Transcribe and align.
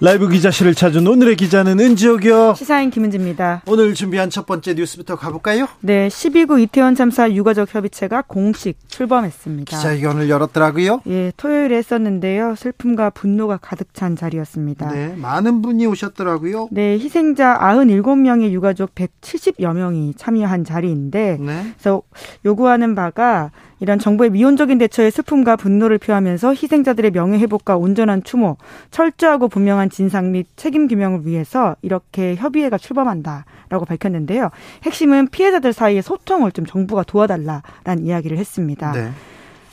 라이브 0.00 0.28
기자실을 0.28 0.74
찾은 0.74 1.04
오늘의 1.08 1.34
기자는 1.34 1.80
은지옥이요. 1.80 2.54
시사인 2.54 2.90
김은지입니다. 2.90 3.62
오늘 3.66 3.94
준비한 3.94 4.30
첫 4.30 4.46
번째 4.46 4.74
뉴스부터 4.74 5.16
가볼까요? 5.16 5.66
네, 5.80 6.06
12구 6.06 6.60
이태원 6.60 6.94
참사 6.94 7.28
유가족 7.28 7.74
협의체가 7.74 8.22
공식 8.28 8.76
출범했습니다. 8.88 9.76
기자회견을 9.76 10.28
열었더라고요. 10.28 11.02
예, 11.08 11.32
토요일에 11.36 11.76
했었는데요. 11.78 12.54
슬픔과 12.54 13.10
분노가 13.10 13.56
가득 13.56 13.92
찬 13.92 14.14
자리였습니다. 14.14 14.88
네, 14.92 15.16
많은 15.16 15.62
분이 15.62 15.84
오셨더라고요. 15.86 16.68
네, 16.70 16.92
희생자 16.92 17.58
97명의 17.60 18.52
유가족 18.52 18.94
170여 18.94 19.74
명이 19.74 20.14
참여한 20.16 20.64
자리인데 20.64 21.38
네. 21.40 21.72
그래서 21.76 22.02
요구하는 22.44 22.94
바가 22.94 23.50
이런 23.80 23.98
정부의 23.98 24.30
미온적인 24.30 24.78
대처에 24.78 25.10
슬픔과 25.10 25.56
분노를 25.56 25.98
표하면서 25.98 26.50
희생자들의 26.50 27.12
명예 27.12 27.38
회복과 27.38 27.76
온전한 27.76 28.22
추모, 28.22 28.56
철저하고 28.90 29.48
분명한 29.48 29.90
진상 29.90 30.32
및 30.32 30.46
책임 30.56 30.88
규명을 30.88 31.26
위해서 31.26 31.76
이렇게 31.82 32.34
협의회가 32.36 32.78
출범한다라고 32.78 33.84
밝혔는데요. 33.86 34.50
핵심은 34.82 35.28
피해자들 35.28 35.72
사이의 35.72 36.02
소통을 36.02 36.52
좀 36.52 36.66
정부가 36.66 37.02
도와달라라는 37.04 38.04
이야기를 38.04 38.38
했습니다. 38.38 38.92
네. 38.92 39.10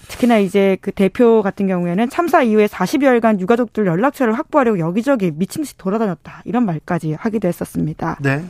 특히나 0.07 0.37
이제 0.37 0.77
그 0.81 0.91
대표 0.91 1.41
같은 1.41 1.65
경우에는 1.67 2.09
참사 2.09 2.43
이후에 2.43 2.67
40여일간 2.67 3.39
유가족들 3.39 3.87
연락처를 3.87 4.33
확보하려고 4.33 4.77
여기저기 4.77 5.31
미친 5.31 5.63
듯이 5.63 5.75
돌아다녔다 5.77 6.43
이런 6.45 6.65
말까지 6.65 7.13
하기도 7.13 7.47
했었습니다. 7.47 8.19
네. 8.21 8.45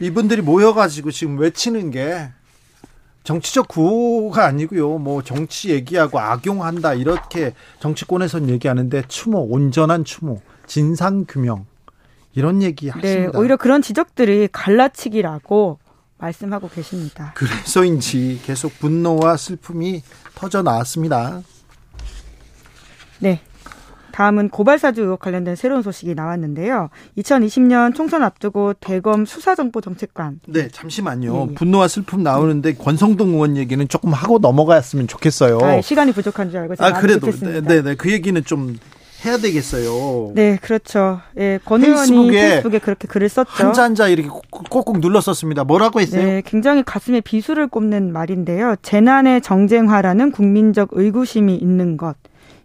이분들이 0.00 0.42
모여가지고 0.42 1.12
지금 1.12 1.38
외치는 1.38 1.92
게 1.92 2.30
정치적 3.24 3.68
구호가 3.68 4.46
아니고요. 4.46 4.98
뭐 4.98 5.22
정치 5.22 5.70
얘기하고 5.70 6.18
악용한다 6.18 6.94
이렇게 6.94 7.54
정치권에선 7.80 8.48
얘기하는데 8.48 9.02
추모, 9.08 9.40
온전한 9.40 10.04
추모, 10.04 10.40
진상 10.66 11.24
규명 11.26 11.66
이런 12.34 12.62
얘기 12.62 12.86
네, 12.86 12.92
하십니다. 12.92 13.38
오히려 13.38 13.56
그런 13.56 13.82
지적들이 13.82 14.48
갈라치기라고 14.50 15.78
말씀하고 16.18 16.68
계십니다. 16.68 17.32
그래서인지 17.34 18.40
계속 18.44 18.78
분노와 18.78 19.36
슬픔이 19.36 20.02
터져 20.34 20.62
나왔습니다. 20.62 21.42
네. 23.18 23.40
다음은 24.12 24.50
고발사주 24.50 25.02
의혹 25.02 25.20
관련된 25.20 25.56
새로운 25.56 25.82
소식이 25.82 26.14
나왔는데요. 26.14 26.90
2020년 27.18 27.94
총선 27.94 28.22
앞두고 28.22 28.74
대검 28.74 29.24
수사정보정책관 29.24 30.40
네, 30.46 30.68
잠시만요. 30.68 31.34
예, 31.34 31.50
예. 31.50 31.54
분노와 31.54 31.88
슬픔 31.88 32.22
나오는데 32.22 32.74
권성동 32.74 33.30
의원 33.30 33.56
얘기는 33.56 33.86
조금 33.88 34.12
하고 34.12 34.38
넘어갔으면 34.38 35.08
좋겠어요. 35.08 35.58
아, 35.60 35.80
시간이 35.80 36.12
부족한 36.12 36.50
줄 36.50 36.60
알고 36.60 36.76
제가 36.76 36.86
아, 36.86 37.00
그래도 37.00 37.26
못했습니다. 37.26 37.68
네, 37.68 37.82
네, 37.82 37.94
그 37.94 38.12
얘기는 38.12 38.42
좀 38.44 38.78
해야 39.24 39.36
되겠어요. 39.38 40.32
네, 40.34 40.58
그렇죠. 40.60 41.20
예, 41.38 41.58
권 41.64 41.82
의원이 41.82 42.10
페이스북에 42.10 42.40
페이스북에 42.40 42.78
그렇게 42.80 43.08
글을 43.08 43.28
썼죠. 43.28 43.50
한자 43.50 43.84
한자 43.84 44.08
이렇게 44.08 44.28
꼭꼭 44.50 44.98
눌렀었습니다. 44.98 45.64
뭐라고 45.64 46.00
했어요? 46.00 46.24
네, 46.24 46.42
굉장히 46.44 46.82
가슴에 46.82 47.20
비수를 47.20 47.68
꼽는 47.68 48.12
말인데요. 48.12 48.74
재난의 48.82 49.42
정쟁화라는 49.42 50.32
국민적 50.32 50.90
의구심이 50.92 51.54
있는 51.54 51.96
것. 51.96 52.16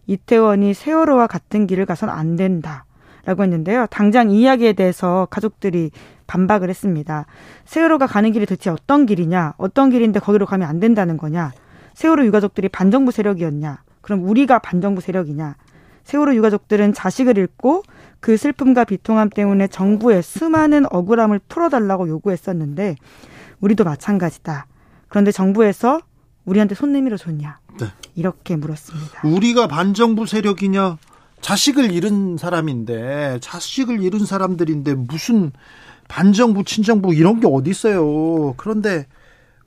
이태원이 0.08 0.74
세월호와 0.74 1.28
같은 1.28 1.68
길을 1.68 1.86
가선 1.86 2.10
안 2.10 2.36
된다. 2.36 2.86
라고 3.26 3.44
했는데요. 3.44 3.88
당장 3.90 4.32
이 4.32 4.42
이야기에 4.42 4.72
대해서 4.72 5.28
가족들이 5.30 5.92
반박을 6.28 6.70
했습니다. 6.70 7.26
세월호가 7.66 8.08
가는 8.08 8.32
길이 8.32 8.46
대체 8.46 8.70
어떤 8.70 9.06
길이냐? 9.06 9.56
어떤 9.58 9.90
길인데 9.90 10.22
거기로 10.22 10.46
가면 10.46 10.68
안 10.68 10.80
된다는 10.80 11.18
거냐? 11.18 11.52
세월호 11.94 12.26
유가족들이 12.26 12.70
반정부 12.70 13.12
세력이었냐? 13.12 13.84
그럼 14.00 14.24
우리가 14.24 14.60
반정부 14.60 15.02
세력이냐? 15.02 15.56
세월호 16.06 16.36
유가족들은 16.36 16.94
자식을 16.94 17.38
잃고 17.38 17.84
그 18.22 18.38
슬픔과 18.38 18.86
비통함 18.86 19.30
때문에 19.30 19.68
정부에 19.68 20.22
수많은 20.22 20.86
억울함을 20.90 21.42
풀어달라고 21.50 22.08
요구했었는데 22.08 22.96
우리도 23.60 23.84
마찬가지다. 23.84 24.68
그런데 25.10 25.34
정부에서 25.34 26.00
우리한테 26.48 26.76
손 26.76 26.94
내밀어 26.94 27.18
줬냐? 27.18 27.60
네. 27.80 27.88
이렇게 28.16 28.56
물었습니다. 28.56 29.22
우리가 29.28 29.68
반정부 29.68 30.26
세력이냐? 30.26 30.98
자식을 31.42 31.92
잃은 31.92 32.38
사람인데 32.38 33.38
자식을 33.42 34.02
잃은 34.02 34.26
사람들인데 34.26 34.96
무슨 34.96 35.52
반정부 36.08 36.64
친정부 36.64 37.14
이런 37.14 37.40
게 37.42 37.48
어디 37.52 37.70
있어요. 37.70 38.54
그런데 38.58 39.06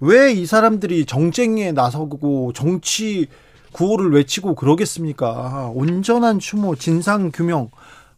왜 0.01 0.33
이 0.33 0.47
사람들이 0.47 1.05
정쟁에 1.05 1.73
나서고 1.73 2.53
정치 2.55 3.27
구호를 3.73 4.11
외치고 4.13 4.55
그러겠습니까? 4.55 5.71
온전한 5.75 6.39
추모, 6.39 6.75
진상 6.75 7.31
규명. 7.33 7.71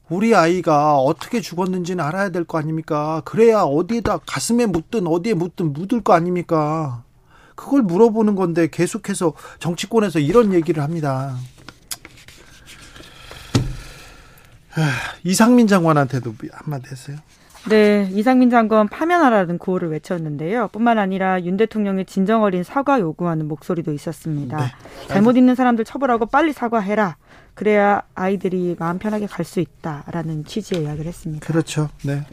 우리 0.08 0.34
아이가 0.34 0.96
어떻게 0.98 1.40
죽었는지는 1.40 2.02
알아야 2.04 2.30
될 2.30 2.44
거 2.44 2.58
아닙니까? 2.58 3.22
그래야 3.24 3.62
어디에다 3.62 4.18
가슴에 4.24 4.66
묻든 4.66 5.06
어디에 5.08 5.34
묻든 5.34 5.72
묻을 5.72 6.02
거 6.02 6.12
아닙니까? 6.12 7.02
그걸 7.62 7.82
물어보는 7.82 8.34
건데 8.34 8.66
계속해서 8.70 9.34
정치권에서 9.60 10.18
이런 10.18 10.52
얘기를 10.52 10.82
합니다. 10.82 11.36
하, 14.70 14.82
이상민 15.22 15.68
장관한테도 15.68 16.34
한마디 16.52 16.88
했어요. 16.90 17.16
네, 17.68 18.08
이상민 18.12 18.50
장관 18.50 18.88
파면하라는 18.88 19.58
구호를 19.58 19.90
외쳤는데요. 19.90 20.66
뿐만 20.72 20.98
아니라 20.98 21.40
윤 21.44 21.56
대통령의 21.56 22.06
진정 22.06 22.42
어린 22.42 22.64
사과 22.64 22.98
요구하는 22.98 23.46
목소리도 23.46 23.92
있었습니다. 23.92 24.56
네. 24.58 24.64
잘못 25.06 25.36
있는 25.36 25.54
사람들 25.54 25.84
처벌하고 25.84 26.26
빨리 26.26 26.52
사과해라. 26.52 27.16
그래야 27.54 28.02
아이들이 28.16 28.74
마음 28.80 28.98
편하게 28.98 29.26
갈 29.26 29.44
수 29.44 29.60
있다라는 29.60 30.44
취지의 30.44 30.82
이야기를 30.84 31.06
했습니다. 31.06 31.46
그렇죠. 31.46 31.88
네. 32.02 32.24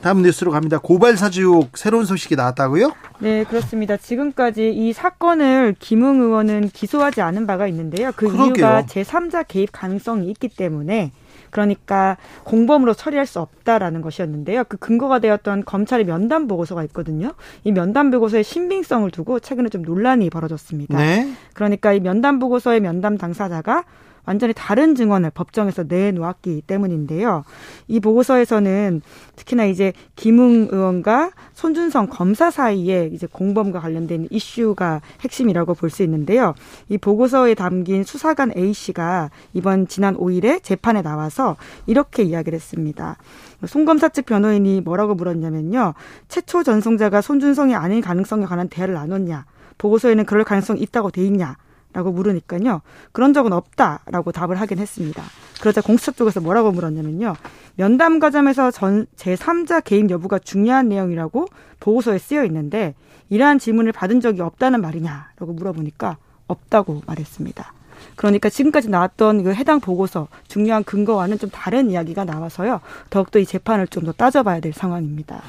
다음 0.00 0.22
뉴스로 0.22 0.52
갑니다. 0.52 0.78
고발 0.78 1.16
사주 1.16 1.42
의혹 1.42 1.76
새로운 1.76 2.04
소식이 2.04 2.36
나왔다고요? 2.36 2.92
네, 3.18 3.44
그렇습니다. 3.44 3.96
지금까지 3.96 4.70
이 4.70 4.92
사건을 4.92 5.74
김웅 5.78 6.20
의원은 6.20 6.70
기소하지 6.72 7.20
않은 7.20 7.46
바가 7.46 7.66
있는데요. 7.66 8.12
그 8.14 8.26
그러게요. 8.28 8.44
이유가 8.46 8.82
제3자 8.84 9.44
개입 9.48 9.70
가능성이 9.72 10.30
있기 10.30 10.48
때문에 10.48 11.10
그러니까 11.50 12.16
공범으로 12.44 12.94
처리할 12.94 13.26
수 13.26 13.40
없다라는 13.40 14.02
것이었는데요. 14.02 14.64
그 14.68 14.76
근거가 14.76 15.18
되었던 15.18 15.64
검찰의 15.64 16.04
면담 16.04 16.46
보고서가 16.46 16.84
있거든요. 16.84 17.32
이 17.64 17.72
면담 17.72 18.10
보고서의 18.10 18.44
신빙성을 18.44 19.10
두고 19.10 19.40
최근에 19.40 19.68
좀 19.68 19.82
논란이 19.82 20.30
벌어졌습니다. 20.30 20.96
네. 20.96 21.32
그러니까 21.54 21.92
이 21.92 22.00
면담 22.00 22.38
보고서의 22.38 22.80
면담 22.80 23.18
당사자가 23.18 23.84
완전히 24.28 24.52
다른 24.54 24.94
증언을 24.94 25.30
법정에서 25.30 25.84
내놓았기 25.88 26.64
때문인데요. 26.66 27.44
이 27.86 27.98
보고서에서는 27.98 29.00
특히나 29.36 29.64
이제 29.64 29.94
김웅 30.16 30.68
의원과 30.70 31.30
손준성 31.54 32.08
검사 32.08 32.50
사이에 32.50 33.08
이제 33.10 33.26
공범과 33.26 33.80
관련된 33.80 34.28
이슈가 34.30 35.00
핵심이라고 35.22 35.74
볼 35.74 35.88
수 35.88 36.02
있는데요. 36.02 36.54
이 36.90 36.98
보고서에 36.98 37.54
담긴 37.54 38.04
수사관 38.04 38.52
A 38.54 38.74
씨가 38.74 39.30
이번 39.54 39.88
지난 39.88 40.14
5일에 40.18 40.62
재판에 40.62 41.00
나와서 41.00 41.56
이렇게 41.86 42.22
이야기를 42.22 42.54
했습니다. 42.54 43.16
송 43.64 43.86
검사 43.86 44.10
측 44.10 44.26
변호인이 44.26 44.82
뭐라고 44.82 45.14
물었냐면요. 45.14 45.94
최초 46.28 46.62
전송자가 46.62 47.22
손준성이 47.22 47.74
아닌 47.74 48.02
가능성에 48.02 48.44
관한 48.44 48.68
대화를 48.68 48.92
나눴냐. 48.92 49.46
보고서에는 49.78 50.26
그럴 50.26 50.44
가능성이 50.44 50.82
있다고 50.82 51.10
돼 51.10 51.24
있냐. 51.24 51.56
라고 51.98 52.12
물으니까요. 52.12 52.80
그런 53.10 53.34
적은 53.34 53.52
없다라고 53.52 54.30
답을 54.30 54.60
하긴 54.60 54.78
했습니다. 54.78 55.20
그러자 55.60 55.80
공수처 55.80 56.12
쪽에서 56.12 56.40
뭐라고 56.40 56.70
물었냐면요. 56.70 57.34
면담 57.74 58.20
과정에서 58.20 58.70
전 58.70 59.06
제3자 59.16 59.82
개입 59.82 60.08
여부가 60.08 60.38
중요한 60.38 60.88
내용이라고 60.88 61.48
보고서에 61.80 62.18
쓰여 62.18 62.44
있는데 62.44 62.94
이러한 63.30 63.58
질문을 63.58 63.90
받은 63.90 64.20
적이 64.20 64.42
없다는 64.42 64.80
말이냐라고 64.80 65.52
물어보니까 65.54 66.18
없다고 66.46 67.02
말했습니다. 67.04 67.72
그러니까 68.14 68.48
지금까지 68.48 68.88
나왔던 68.90 69.42
그 69.42 69.52
해당 69.52 69.80
보고서 69.80 70.28
중요한 70.46 70.84
근거와는 70.84 71.40
좀 71.40 71.50
다른 71.50 71.90
이야기가 71.90 72.24
나와서요. 72.24 72.80
더욱더 73.10 73.40
이 73.40 73.44
재판을 73.44 73.88
좀 73.88 74.04
더 74.04 74.12
따져봐야 74.12 74.60
될 74.60 74.72
상황입니다. 74.72 75.42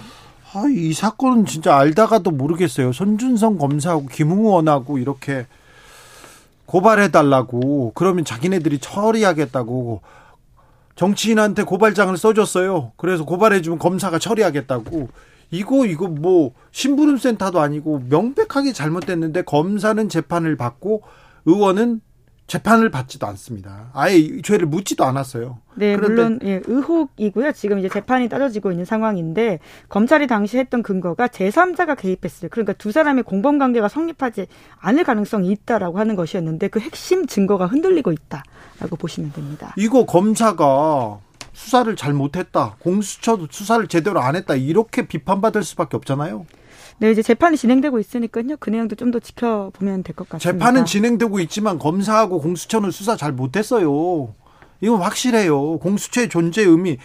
아, 0.53 0.63
이 0.67 0.93
사건은 0.93 1.45
진짜 1.45 1.77
알다가도 1.77 2.31
모르겠어요. 2.31 2.91
손준성 2.91 3.59
검사하고 3.59 4.07
김웅 4.07 4.39
의원하고 4.39 4.97
이렇게 4.97 5.45
고발해달라고 6.69 7.93
그러면 7.95 8.23
자기네들이 8.23 8.77
처리하겠다고 8.77 10.01
정치인한테 10.95 11.63
고발장을 11.63 12.15
써줬어요. 12.15 12.91
그래서 12.95 13.25
고발해주면 13.25 13.79
검사가 13.79 14.19
처리하겠다고. 14.19 15.09
이거 15.49 15.85
이거 15.87 16.07
뭐 16.07 16.51
심부름 16.71 17.17
센터도 17.17 17.59
아니고 17.59 18.03
명백하게 18.09 18.73
잘못됐는데 18.73 19.41
검사는 19.43 20.09
재판을 20.09 20.57
받고 20.57 21.01
의원은 21.45 22.01
재판을 22.49 22.89
받지도 22.89 23.27
않습니다. 23.27 23.91
아예 23.93 24.41
죄를 24.41 24.65
묻지도 24.65 25.05
않았어요. 25.05 25.59
네, 25.75 25.95
물론 25.95 26.39
예, 26.43 26.61
의혹이고요. 26.65 27.51
지금 27.51 27.77
이제 27.77 27.87
재판이 27.87 28.27
따져지고 28.27 28.71
있는 28.71 28.85
상황인데 28.85 29.59
검찰이 29.87 30.25
당시 30.25 30.57
했던 30.57 30.81
근거가 30.81 31.27
제3자가 31.27 31.95
개입했을 31.95 32.49
그러니까 32.49 32.73
두 32.73 32.91
사람의 32.91 33.23
공범 33.23 33.59
관계가 33.59 33.87
성립하지 33.87 34.47
않을 34.79 35.03
가능성이 35.03 35.51
있다라고 35.51 35.99
하는 35.99 36.15
것이었는데 36.15 36.69
그 36.69 36.79
핵심 36.79 37.27
증거가 37.27 37.67
흔들리고 37.67 38.11
있다라고 38.11 38.95
보시면 38.97 39.31
됩니다. 39.31 39.73
이거 39.77 40.05
검사가 40.05 41.19
수사를 41.53 41.95
잘 41.95 42.13
못했다. 42.13 42.75
공수처도 42.79 43.47
수사를 43.51 43.85
제대로 43.87 44.21
안 44.21 44.35
했다. 44.35 44.55
이렇게 44.55 45.07
비판받을 45.07 45.63
수밖에 45.63 45.97
없잖아요. 45.97 46.47
네, 46.99 47.11
이제 47.11 47.21
재판이 47.21 47.55
진행되고 47.57 47.97
있으니까요. 47.99 48.57
그 48.59 48.69
내용도 48.69 48.95
좀 48.95 49.11
더 49.11 49.19
지켜보면 49.19 50.03
될 50.03 50.15
것 50.15 50.27
같습니다. 50.29 50.51
재판은 50.51 50.85
진행되고 50.85 51.39
있지만 51.41 51.79
검사하고 51.79 52.41
공수처는 52.41 52.91
수사 52.91 53.15
잘 53.15 53.31
못했어요. 53.31 54.33
이건 54.81 55.01
확실해요. 55.01 55.79
공수처의 55.79 56.29
존재 56.29 56.61
의미. 56.63 56.97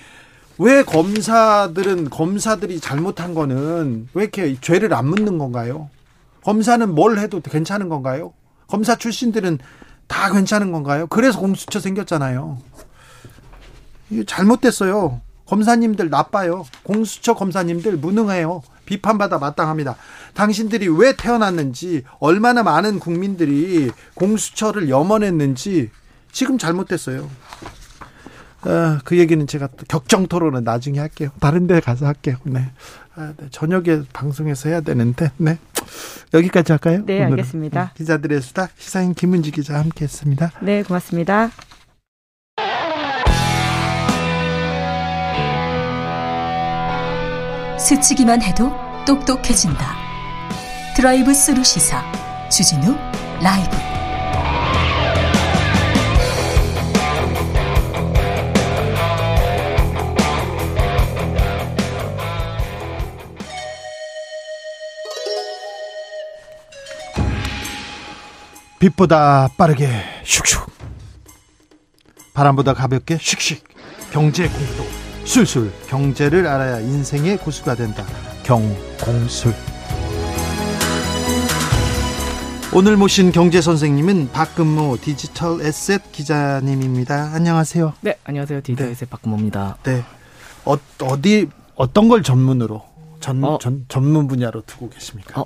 왜 0.58 0.82
검사들은 0.82 2.10
검사들이 2.10 2.80
잘못한 2.80 3.34
거는 3.34 4.08
왜 4.14 4.22
이렇게 4.24 4.56
죄를 4.60 4.92
안 4.94 5.06
묻는 5.06 5.38
건가요? 5.38 5.88
검사는 6.42 6.94
뭘 6.94 7.18
해도 7.18 7.40
괜찮은 7.40 7.88
건가요? 7.88 8.32
검사 8.68 8.96
출신들은 8.96 9.58
다 10.06 10.30
괜찮은 10.32 10.70
건가요? 10.72 11.06
그래서 11.06 11.40
공수처 11.40 11.80
생겼잖아요. 11.80 12.58
이게 14.10 14.24
잘못됐어요. 14.24 15.20
검사님들 15.46 16.10
나빠요. 16.10 16.64
공수처 16.82 17.34
검사님들 17.34 17.96
무능해요. 17.96 18.62
비판받아 18.84 19.38
마땅합니다. 19.38 19.96
당신들이 20.34 20.88
왜 20.88 21.14
태어났는지, 21.16 22.04
얼마나 22.18 22.62
많은 22.62 22.98
국민들이 22.98 23.90
공수처를 24.14 24.88
염원했는지 24.88 25.90
지금 26.32 26.58
잘못됐어요. 26.58 27.30
아, 28.62 29.00
그 29.04 29.18
얘기는 29.18 29.46
제가 29.46 29.68
격정 29.88 30.26
토론은 30.26 30.64
나중에 30.64 30.98
할게요. 30.98 31.30
다른 31.38 31.66
데 31.66 31.80
가서 31.80 32.06
할게요. 32.06 32.36
네. 32.44 32.70
아, 33.14 33.32
네. 33.36 33.48
저녁에 33.50 34.02
방송에서 34.12 34.70
해야 34.70 34.80
되는데, 34.80 35.30
네. 35.36 35.58
여기까지 36.32 36.72
할까요? 36.72 37.02
네, 37.04 37.22
알겠습니다. 37.22 37.92
기자들의 37.94 38.40
수다, 38.40 38.68
시사인 38.76 39.12
김은지 39.14 39.50
기자 39.50 39.78
함께 39.78 40.04
했습니다. 40.04 40.50
네, 40.62 40.82
고맙습니다. 40.82 41.50
스치기만 47.78 48.42
해도 48.42 48.72
똑똑해진다. 49.06 49.96
드라이브 50.96 51.34
스루 51.34 51.62
시사 51.62 52.02
주진우 52.48 52.96
라이브. 53.42 53.76
빛보다 68.78 69.48
빠르게 69.56 69.88
슉슉 70.24 70.70
바람보다 72.34 72.74
가볍게 72.74 73.16
슉슉 73.16 73.62
경제 74.12 74.46
공부 74.48 75.03
술술 75.24 75.72
경제를 75.88 76.46
알아야 76.46 76.80
인생의 76.80 77.38
고수가 77.38 77.74
된다. 77.76 78.04
경공술. 78.44 79.54
오늘 82.74 82.96
모신 82.96 83.30
경제 83.32 83.60
선생님은 83.60 84.32
박근모 84.32 84.98
디지털 85.00 85.60
에셋 85.60 86.12
기자님입니다. 86.12 87.30
안녕하세요. 87.32 87.94
네, 88.00 88.18
안녕하세요. 88.24 88.60
디지털 88.62 88.86
네. 88.86 88.92
에셋 88.92 89.08
박근모입니다. 89.10 89.78
네. 89.84 90.04
어, 90.64 90.76
어디 91.02 91.48
어떤 91.76 92.08
걸 92.08 92.22
전문으로 92.22 92.82
전, 93.20 93.42
어. 93.44 93.58
전 93.58 93.86
전문 93.88 94.26
분야로 94.26 94.62
두고 94.66 94.90
계십니까? 94.90 95.40
어, 95.40 95.44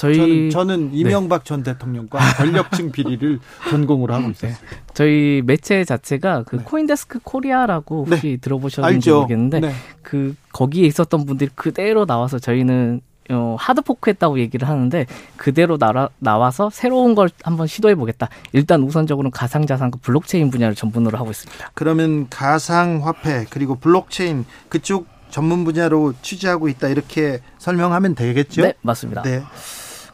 저희 0.00 0.16
저는, 0.16 0.50
저는 0.50 0.90
네. 0.92 0.98
이명박 0.98 1.44
네. 1.44 1.48
전 1.48 1.62
대통령과 1.62 2.18
권력층 2.38 2.90
비리를 2.90 3.38
전공으로 3.68 4.14
하고 4.14 4.30
있어요. 4.30 4.52
네. 4.52 4.58
저희 4.94 5.42
매체 5.44 5.84
자체가 5.84 6.44
그 6.44 6.56
네. 6.56 6.62
코인데스크 6.64 7.18
코리아라고 7.22 8.06
네. 8.08 8.14
혹시 8.16 8.38
들어보셨는지 8.40 8.94
알죠. 8.94 9.16
모르겠는데 9.16 9.60
네. 9.60 9.72
그 10.00 10.34
거기에 10.52 10.86
있었던 10.86 11.26
분들이 11.26 11.50
그대로 11.54 12.06
나와서 12.06 12.38
저희는 12.38 13.02
어, 13.28 13.56
hard 13.60 13.79
fork했다고 13.79 14.40
얘기를 14.40 14.66
하는데 14.66 15.06
그대로 15.36 15.76
나라, 15.76 16.08
나와서 16.18 16.70
새로운 16.70 17.14
걸 17.14 17.28
한번 17.42 17.66
시도해 17.66 17.94
보겠다. 17.94 18.28
일단 18.52 18.82
우선적으로는 18.82 19.30
가상자산과 19.30 19.98
블록체인 20.02 20.50
분야를 20.50 20.74
전문으로 20.74 21.18
하고 21.18 21.30
있습니다. 21.30 21.72
그러면 21.74 22.28
가상화폐 22.30 23.46
그리고 23.50 23.76
블록체인 23.76 24.46
그쪽 24.70 25.06
전문 25.28 25.64
분야로 25.64 26.14
취재하고 26.22 26.68
있다 26.68 26.88
이렇게 26.88 27.40
설명하면 27.58 28.14
되겠죠? 28.14 28.62
네, 28.62 28.74
맞습니다. 28.82 29.22
네. 29.22 29.42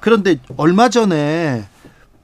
그런데 0.00 0.36
얼마 0.56 0.88
전에 0.88 1.64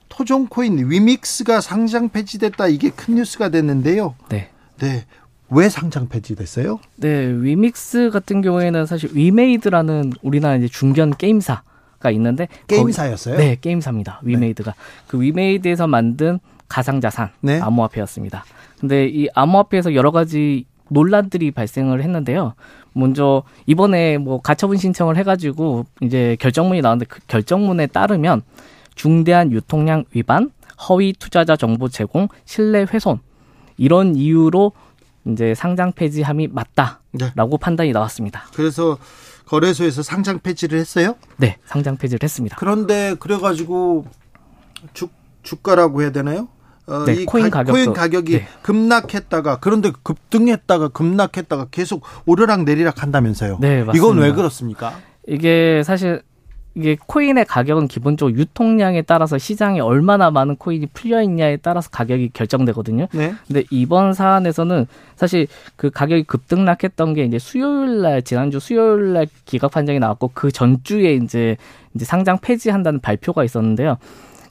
토종 0.09 0.47
코인 0.47 0.89
위믹스가 0.89 1.61
상장 1.61 2.09
폐지됐다 2.09 2.67
이게 2.67 2.89
큰 2.89 3.15
뉴스가 3.15 3.49
됐는데요. 3.49 4.15
네. 4.29 4.49
네. 4.79 5.05
왜 5.49 5.69
상장 5.69 6.09
폐지됐어요? 6.09 6.79
네, 6.95 7.27
위믹스 7.27 8.09
같은 8.11 8.41
경우에는 8.41 8.85
사실 8.85 9.11
위메이드라는 9.13 10.13
우리나라 10.21 10.55
이제 10.55 10.67
중견 10.67 11.15
게임사 11.17 11.61
가 11.99 12.11
있는데 12.11 12.49
게임사였어요? 12.67 13.35
거기, 13.35 13.47
네, 13.47 13.57
게임사입니다. 13.61 14.19
네. 14.23 14.31
위메이드가 14.31 14.71
네. 14.71 14.77
그 15.07 15.21
위메이드에서 15.21 15.87
만든 15.87 16.39
가상자산 16.67 17.29
네. 17.39 17.61
암호화폐였습니다. 17.61 18.43
근데 18.79 19.07
이 19.07 19.29
암호화폐에서 19.33 19.95
여러 19.95 20.11
가지 20.11 20.65
논란들이 20.89 21.51
발생을 21.51 22.03
했는데요. 22.03 22.55
먼저 22.93 23.43
이번에 23.65 24.17
뭐 24.17 24.41
가처분 24.41 24.77
신청을 24.77 25.17
해가지고 25.17 25.85
이제 26.01 26.37
결정문이 26.39 26.81
나왔는데 26.81 27.05
그 27.07 27.19
결정문에 27.27 27.87
따르면 27.87 28.43
중대한 28.95 29.51
유통량 29.51 30.05
위반, 30.13 30.51
허위 30.89 31.13
투자자 31.13 31.55
정보 31.55 31.89
제공, 31.89 32.27
신뢰 32.45 32.85
훼손 32.91 33.19
이런 33.77 34.15
이유로 34.15 34.71
이제 35.25 35.55
상장 35.55 35.91
폐지함이 35.93 36.47
맞다라고 36.47 36.99
네. 37.11 37.57
판단이 37.59 37.91
나왔습니다. 37.91 38.45
그래서 38.53 38.97
거래소에서 39.45 40.03
상장 40.03 40.39
폐지를 40.39 40.79
했어요? 40.79 41.15
네, 41.37 41.57
상장 41.65 41.97
폐지를 41.97 42.19
했습니다. 42.23 42.55
그런데 42.59 43.15
그래가지고 43.19 44.05
주 44.93 45.09
주가라고 45.43 46.01
해야 46.01 46.11
되나요? 46.11 46.47
어, 46.85 47.05
네, 47.05 47.13
이 47.13 47.25
코인 47.25 47.49
가, 47.49 47.63
코인 47.63 47.93
가격이 47.93 48.33
네. 48.33 48.47
급락했다가 48.61 49.59
그런데 49.61 49.91
급등했다가 50.03 50.89
급락했다가 50.89 51.67
계속 51.71 52.03
오르락 52.25 52.63
내리락 52.63 53.01
한다면서요. 53.01 53.57
네, 53.61 53.83
맞습니다. 53.83 53.93
이건 53.97 54.17
왜 54.17 54.31
그렇습니까? 54.33 54.93
이게 55.27 55.81
사실 55.85 56.21
이게 56.75 56.97
코인의 57.05 57.45
가격은 57.45 57.87
기본적으로 57.87 58.35
유통량에 58.35 59.03
따라서 59.03 59.37
시장에 59.37 59.79
얼마나 59.79 60.31
많은 60.31 60.55
코인이 60.55 60.87
풀려 60.87 61.21
있냐에 61.21 61.57
따라서 61.57 61.89
가격이 61.91 62.31
결정되거든요. 62.33 63.07
네. 63.13 63.35
근데 63.45 63.63
이번 63.69 64.13
사안에서는 64.13 64.87
사실 65.15 65.47
그 65.75 65.91
가격이 65.91 66.23
급등락했던 66.23 67.13
게 67.13 67.25
이제 67.25 67.37
수요일 67.37 68.01
날 68.01 68.23
지난주 68.23 68.59
수요일 68.59 69.13
날 69.13 69.27
기각 69.45 69.71
판정이 69.71 69.99
나왔고 69.99 70.31
그 70.33 70.51
전주에 70.51 71.13
이제 71.13 71.57
이제 71.93 72.05
상장 72.05 72.39
폐지한다는 72.39 72.99
발표가 72.99 73.43
있었는데요. 73.43 73.97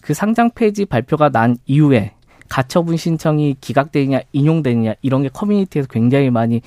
그 0.00 0.14
상장 0.14 0.50
폐지 0.54 0.84
발표가 0.84 1.28
난 1.28 1.56
이후에 1.66 2.12
가처분 2.52 2.98
신청이 2.98 3.56
기각되느냐 3.62 4.20
인용되느냐 4.32 4.94
이런 5.00 5.22
게 5.22 5.30
커뮤니티에서 5.30 5.88
굉장히 5.88 6.28
많이 6.28 6.60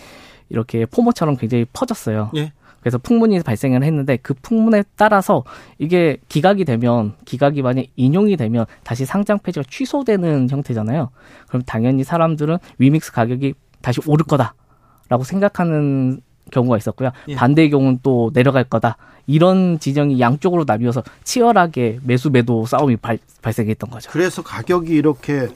이렇게 0.50 0.88
포모처럼 0.88 1.38
굉장히 1.38 1.68
퍼졌어요. 1.74 2.32
예. 2.38 2.54
그래서 2.80 2.98
풍문이 2.98 3.42
발생을 3.42 3.84
했는데 3.84 4.18
그 4.18 4.34
풍문에 4.34 4.84
따라서 4.96 5.44
이게 5.78 6.18
기각이 6.28 6.66
되면 6.66 7.14
기각이 7.26 7.62
만약 7.62 7.86
인용이 7.96 8.36
되면 8.36 8.66
다시 8.84 9.06
상장 9.06 9.38
폐지가 9.38 9.64
취소되는 9.70 10.50
형태잖아요. 10.50 11.12
그럼 11.48 11.62
당연히 11.68 12.04
사람들은 12.04 12.58
위믹스 12.80 13.12
가격이 13.12 13.54
다시 13.84 14.02
오를 14.08 14.26
거다라고 14.26 15.24
생각하는 15.24 16.20
경우가 16.52 16.78
있었고요. 16.78 17.12
예. 17.28 17.36
반대의 17.36 17.70
경우는 17.70 18.00
또 18.04 18.32
내려갈 18.34 18.64
거다. 18.64 18.98
이런 19.28 19.80
지정이 19.80 20.20
양쪽으로 20.20 20.66
나뉘어서 20.68 21.04
치열하게 21.24 22.00
매수 22.04 22.30
매도 22.30 22.66
싸움이 22.66 22.98
발, 22.98 23.18
발생했던 23.42 23.90
거죠. 23.90 24.12
그래서 24.12 24.44
가격이 24.44 24.94
이렇게 24.94 25.48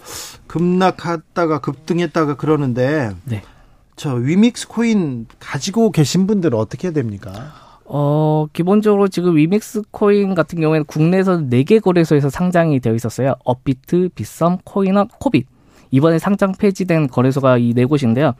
급락했다가 0.48 1.60
급등했다가 1.62 2.36
그러는데 2.36 3.12
네. 3.26 3.44
저 3.96 4.14
위믹스 4.14 4.68
코인 4.70 5.28
가지고 5.40 5.92
계신 5.92 6.26
분들은 6.26 6.58
어떻게 6.58 6.92
됩니까? 6.92 7.54
어, 7.86 8.48
기본적으로 8.54 9.08
지금 9.08 9.36
위믹스 9.36 9.82
코인 9.92 10.36
같은 10.36 10.62
경우에는 10.62 10.86
국내에서 10.86 11.38
4개 11.50 11.82
거래소에서 11.82 12.30
상장이 12.30 12.80
되어 12.80 12.94
있었어요. 12.94 13.36
업비트, 13.44 14.10
빗썸, 14.16 14.60
코인원, 14.64 15.20
코빗. 15.20 15.48
이번에 15.92 16.20
상장 16.20 16.52
폐지된 16.54 17.08
거래소가 17.08 17.58
이 17.58 17.74
네 17.74 17.86
곳인데요. 17.86 18.34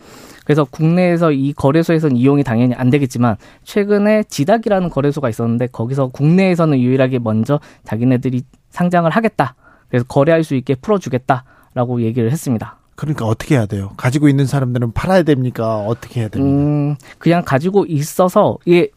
그래서 0.46 0.66
국내에서 0.66 1.32
이 1.32 1.54
거래소에서는 1.54 2.16
이용이 2.18 2.44
당연히 2.44 2.74
안 2.74 2.90
되겠지만 2.90 3.36
최근에 3.64 4.24
지닥이라는 4.24 4.90
거래소가 4.90 5.30
있었는데 5.30 5.68
거기서 5.68 6.08
국내에서는 6.08 6.80
유일하게 6.80 7.20
먼저 7.20 7.60
자기네들이 7.84 8.44
상장을 8.70 9.10
하겠다. 9.10 9.56
그래서 9.90 10.06
거래할 10.08 10.44
수 10.44 10.56
있게 10.56 10.76
풀어주겠다라고 10.76 12.02
얘기를 12.02 12.32
했습니다. 12.32 12.78
그러니까 12.96 13.26
어떻게 13.26 13.56
해야 13.56 13.66
돼요? 13.66 13.92
가지고 13.96 14.28
있는 14.28 14.46
사람들은 14.46 14.92
팔아야 14.92 15.24
됩니까? 15.24 15.78
어떻게 15.78 16.20
해야 16.22 16.28
됩니까? 16.30 16.54
음, 16.56 16.96
그냥 17.18 17.44
가지고 17.46 17.86
있어서 17.88 18.58
이게 18.66 18.90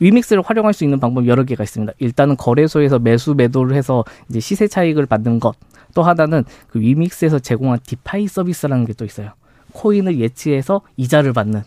위믹스를 0.00 0.42
활용할 0.44 0.72
수 0.72 0.84
있는 0.84 0.98
방법 0.98 1.26
여러 1.26 1.44
개가 1.44 1.62
있습니다. 1.62 1.92
일단은 1.98 2.36
거래소에서 2.36 2.98
매수 2.98 3.34
매도를 3.34 3.76
해서 3.76 4.04
이제 4.30 4.40
시세 4.40 4.66
차익을 4.66 5.06
받는 5.06 5.38
것. 5.38 5.54
또 5.94 6.02
하나는 6.02 6.44
그 6.68 6.80
위믹스에서 6.80 7.38
제공한 7.38 7.78
DeFi 7.86 8.26
서비스라는 8.28 8.86
게 8.86 8.92
또 8.92 9.04
있어요. 9.04 9.32
코인을 9.72 10.18
예치해서 10.20 10.82
이자를 10.96 11.32
받는 11.32 11.62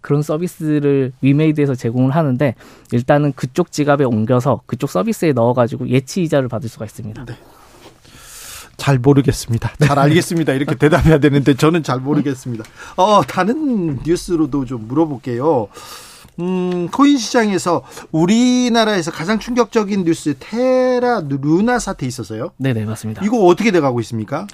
그런 0.00 0.22
서비스를 0.22 1.12
위메이드에서 1.22 1.74
제공을 1.74 2.14
하는데 2.14 2.54
일단은 2.92 3.32
그쪽 3.34 3.70
지갑에 3.72 4.04
옮겨서 4.04 4.62
그쪽 4.66 4.90
서비스에 4.90 5.32
넣어가지고 5.32 5.88
예치 5.88 6.22
이자를 6.22 6.48
받을 6.48 6.68
수가 6.68 6.84
있습니다. 6.84 7.24
네. 7.24 7.34
잘 8.76 8.98
모르겠습니다. 8.98 9.72
잘 9.80 9.98
알겠습니다. 9.98 10.54
이렇게 10.54 10.74
대답해야 10.74 11.18
되는데 11.18 11.54
저는 11.54 11.82
잘 11.84 12.00
모르겠습니다. 12.00 12.64
어, 12.96 13.22
다른 13.22 14.00
뉴스로도 14.04 14.64
좀 14.64 14.88
물어볼게요. 14.88 15.68
음, 16.40 16.88
코인 16.90 17.18
시장에서 17.18 17.82
우리나라에서 18.10 19.10
가장 19.10 19.38
충격적인 19.38 20.04
뉴스 20.04 20.34
테라 20.38 21.22
루나 21.28 21.78
사태 21.78 22.06
있었어요? 22.06 22.50
네네 22.56 22.84
맞습니다. 22.84 23.24
이거 23.24 23.38
어떻게 23.44 23.70
돼가고 23.70 24.00
있습니까? 24.00 24.46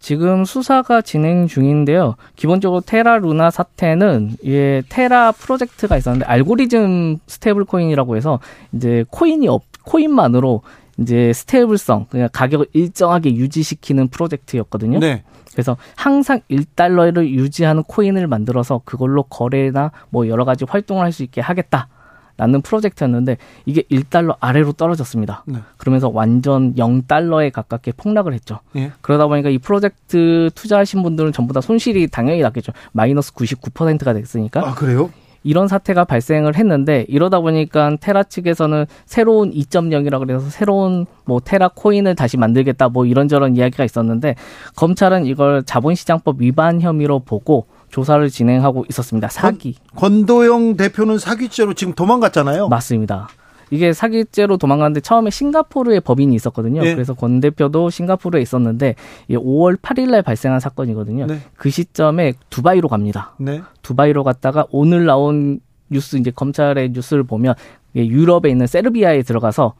지금 0.00 0.46
수사가 0.46 1.02
진행 1.02 1.46
중인데요. 1.46 2.16
기본적으로 2.34 2.80
테라 2.80 3.18
루나 3.18 3.50
사태는 3.50 4.38
예 4.46 4.82
테라 4.88 5.32
프로젝트가 5.32 5.96
있었는데 5.98 6.24
알고리즘 6.24 7.18
stable 7.26 7.64
coin이라고 7.64 8.16
해서 8.16 8.40
이제 8.72 9.04
코인이 9.10 9.46
없 9.48 9.62
코인만으로 9.84 10.62
이제 11.00 11.32
stable성 11.32 12.06
그냥 12.10 12.28
가격을 12.32 12.66
일정하게 12.72 13.34
유지시키는 13.34 14.08
프로젝트였거든요. 14.08 14.98
네. 14.98 15.24
그래서 15.52 15.76
항상 15.96 16.40
1달러를 16.50 17.28
유지하는 17.28 17.82
코인을 17.82 18.26
만들어서 18.26 18.82
그걸로 18.84 19.22
거래나 19.24 19.90
뭐 20.10 20.28
여러 20.28 20.44
가지 20.44 20.64
활동을 20.64 21.04
할 21.04 21.12
수 21.12 21.22
있게 21.22 21.40
하겠다. 21.40 21.88
라는 22.36 22.62
프로젝트였는데 22.62 23.36
이게 23.66 23.82
1달러 23.90 24.34
아래로 24.40 24.72
떨어졌습니다. 24.72 25.44
네. 25.46 25.58
그러면서 25.76 26.08
완전 26.08 26.74
0달러에 26.74 27.52
가깝게 27.52 27.92
폭락을 27.92 28.32
했죠. 28.32 28.60
예. 28.76 28.92
그러다 29.02 29.26
보니까 29.26 29.50
이 29.50 29.58
프로젝트 29.58 30.48
투자하신 30.54 31.02
분들은 31.02 31.32
전부 31.32 31.52
다 31.52 31.60
손실이 31.60 32.06
당연히 32.08 32.40
났겠죠. 32.40 32.72
마이너스 32.92 33.34
99%가 33.34 34.14
됐으니까. 34.14 34.66
아, 34.66 34.74
그래요? 34.74 35.10
이런 35.42 35.68
사태가 35.68 36.04
발생을 36.04 36.56
했는데 36.56 37.06
이러다 37.08 37.40
보니까 37.40 37.96
테라 38.00 38.24
측에서는 38.24 38.86
새로운 39.06 39.50
2.0이라 39.52 40.18
그래서 40.18 40.48
새로운 40.50 41.06
뭐 41.24 41.40
테라 41.40 41.70
코인을 41.74 42.14
다시 42.14 42.36
만들겠다 42.36 42.88
뭐 42.88 43.06
이런저런 43.06 43.56
이야기가 43.56 43.84
있었는데 43.84 44.34
검찰은 44.76 45.26
이걸 45.26 45.62
자본시장법 45.64 46.40
위반 46.40 46.80
혐의로 46.80 47.20
보고 47.20 47.66
조사를 47.90 48.28
진행하고 48.30 48.86
있었습니다. 48.88 49.28
사기. 49.28 49.76
권, 49.96 50.10
권도영 50.26 50.76
대표는 50.76 51.18
사기죄로 51.18 51.74
지금 51.74 51.92
도망갔잖아요. 51.94 52.68
맞습니다. 52.68 53.28
이게 53.70 53.92
사기죄로 53.92 54.56
도망갔는데 54.56 55.00
처음에 55.00 55.30
싱가포르에 55.30 56.00
법인이 56.00 56.34
있었거든요. 56.34 56.82
네. 56.82 56.94
그래서 56.94 57.14
권 57.14 57.40
대표도 57.40 57.90
싱가포르에 57.90 58.42
있었는데 58.42 58.96
5월 59.30 59.80
8일 59.80 60.10
날 60.10 60.22
발생한 60.22 60.60
사건이거든요. 60.60 61.26
네. 61.26 61.40
그 61.56 61.70
시점에 61.70 62.34
두바이로 62.50 62.88
갑니다. 62.88 63.34
네. 63.38 63.62
두바이로 63.82 64.24
갔다가 64.24 64.66
오늘 64.70 65.06
나온 65.06 65.60
뉴스 65.88 66.16
이제 66.16 66.30
검찰의 66.30 66.90
뉴스를 66.90 67.22
보면 67.24 67.54
유럽에 67.94 68.50
있는 68.50 68.66
세르비아에 68.66 69.22
들어가서 69.22 69.74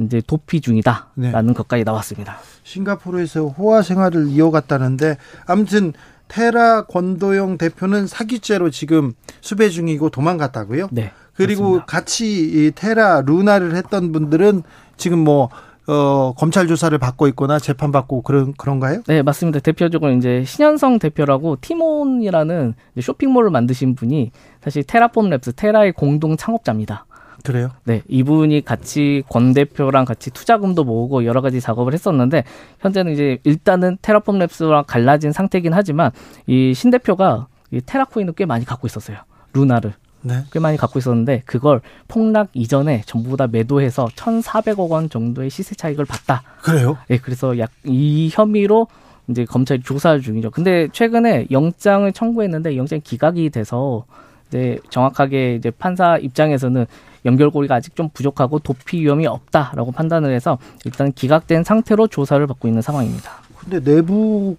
이제 0.00 0.22
도피 0.26 0.60
중이다라는 0.60 1.46
네. 1.46 1.52
것까지 1.52 1.84
나왔습니다. 1.84 2.38
싱가포르에서 2.62 3.46
호화 3.46 3.82
생활을 3.82 4.28
이어갔다는데 4.28 5.16
아무튼 5.46 5.92
테라 6.28 6.84
권도영 6.84 7.56
대표는 7.58 8.06
사기죄로 8.06 8.70
지금 8.70 9.14
수배 9.40 9.70
중이고 9.70 10.10
도망갔다고요? 10.10 10.88
네. 10.92 11.10
그리고 11.38 11.62
그렇습니다. 11.62 11.86
같이 11.86 12.26
이 12.42 12.72
테라 12.74 13.22
루나를 13.22 13.74
했던 13.74 14.12
분들은 14.12 14.62
지금 14.96 15.20
뭐 15.20 15.48
어, 15.86 16.34
검찰 16.36 16.66
조사를 16.66 16.96
받고 16.98 17.28
있거나 17.28 17.58
재판 17.58 17.90
받고 17.92 18.20
그런 18.20 18.52
그런가요? 18.52 19.00
네, 19.06 19.22
맞습니다. 19.22 19.60
대표적으로 19.60 20.12
이제 20.12 20.44
신현성 20.44 20.98
대표라고 20.98 21.56
티몬이라는 21.62 22.74
쇼핑몰을 23.00 23.50
만드신 23.50 23.94
분이 23.94 24.30
사실 24.62 24.82
테라폼 24.84 25.30
랩스 25.30 25.56
테라의 25.56 25.92
공동 25.92 26.36
창업자입니다. 26.36 27.06
그래요? 27.44 27.70
네, 27.84 28.02
이분이 28.08 28.64
같이 28.66 29.22
권 29.30 29.54
대표랑 29.54 30.04
같이 30.04 30.30
투자금도 30.30 30.84
모으고 30.84 31.24
여러 31.24 31.40
가지 31.40 31.60
작업을 31.60 31.94
했었는데 31.94 32.44
현재는 32.80 33.12
이제 33.12 33.38
일단은 33.44 33.96
테라폼 34.02 34.38
랩스랑 34.40 34.84
갈라진 34.86 35.32
상태긴 35.32 35.72
하지만 35.72 36.10
이 36.46 36.74
신 36.74 36.90
대표가 36.90 37.46
이 37.70 37.80
테라코인을 37.80 38.34
꽤 38.34 38.44
많이 38.44 38.66
갖고 38.66 38.86
있었어요. 38.86 39.18
루나를. 39.54 39.94
네. 40.22 40.44
꽤 40.52 40.58
많이 40.58 40.76
갖고 40.76 40.98
있었는데 40.98 41.42
그걸 41.46 41.80
폭락 42.08 42.48
이전에 42.52 43.02
전부 43.06 43.36
다 43.36 43.46
매도해서 43.46 44.06
1,400억 44.06 44.90
원 44.90 45.08
정도의 45.08 45.50
시세 45.50 45.74
차익을 45.74 46.04
봤다. 46.04 46.42
그래요? 46.62 46.98
네, 47.08 47.18
그래서 47.18 47.58
약 47.58 47.70
이 47.84 48.28
혐의로 48.32 48.86
이제 49.28 49.44
검찰이 49.44 49.82
조사 49.82 50.18
중이죠. 50.18 50.50
근데 50.50 50.88
최근에 50.92 51.48
영장을 51.50 52.10
청구했는데 52.12 52.76
영장이 52.76 53.00
기각이 53.02 53.50
돼서 53.50 54.04
이제 54.48 54.78
정확하게 54.90 55.56
이제 55.56 55.70
판사 55.70 56.16
입장에서는 56.16 56.86
연결고리가 57.24 57.74
아직 57.74 57.94
좀 57.94 58.08
부족하고 58.12 58.58
도피 58.58 59.00
위험이 59.00 59.26
없다라고 59.26 59.92
판단을 59.92 60.32
해서 60.34 60.58
일단 60.84 61.12
기각된 61.12 61.64
상태로 61.64 62.06
조사를 62.06 62.46
받고 62.46 62.68
있는 62.68 62.80
상황입니다. 62.80 63.32
근데 63.58 63.80
내부 63.80 64.56